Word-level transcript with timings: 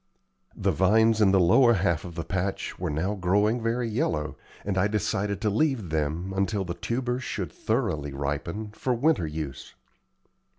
The 0.55 0.71
vines 0.71 1.21
in 1.21 1.31
the 1.31 1.39
lower 1.39 1.73
half 1.73 2.03
of 2.03 2.15
the 2.15 2.23
patch 2.23 2.79
were 2.79 2.89
now 2.89 3.13
growing 3.13 3.61
very 3.61 3.87
yellow, 3.87 4.35
and 4.65 4.75
I 4.75 4.87
decided 4.87 5.39
to 5.41 5.51
leave 5.51 5.91
them, 5.91 6.33
until 6.35 6.65
the 6.65 6.73
tubers 6.73 7.21
should 7.23 7.53
thoroughly 7.53 8.11
ripen, 8.11 8.71
for 8.71 8.95
winter 8.95 9.27
use. 9.27 9.75